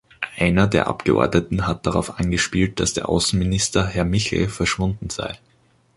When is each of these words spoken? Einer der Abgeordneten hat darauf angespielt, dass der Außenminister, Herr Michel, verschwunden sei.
Einer 0.35 0.65
der 0.65 0.87
Abgeordneten 0.87 1.67
hat 1.67 1.85
darauf 1.85 2.19
angespielt, 2.19 2.79
dass 2.79 2.93
der 2.93 3.07
Außenminister, 3.07 3.85
Herr 3.85 4.03
Michel, 4.03 4.49
verschwunden 4.49 5.11
sei. 5.11 5.37